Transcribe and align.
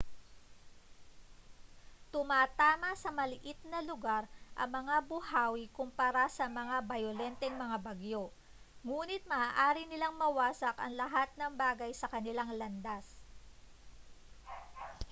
tumatama 2.11 2.91
sa 3.01 3.09
maliit 3.19 3.59
na 3.71 3.79
lugar 3.89 4.23
ang 4.59 4.69
mga 4.81 4.97
buhawi 5.09 5.65
kumpara 5.77 6.25
sa 6.37 6.45
mas 6.55 6.71
bayolenteng 6.91 7.53
mga 7.63 7.77
bagyo 7.87 8.23
nguni't 8.87 9.25
maaari 9.33 9.81
nilang 9.85 10.15
mawasak 10.21 10.73
ang 10.81 10.93
lahat 11.01 11.29
ng 11.37 11.51
bagay 11.63 11.91
sa 11.97 12.09
kanilang 12.13 12.49
landas 12.59 13.05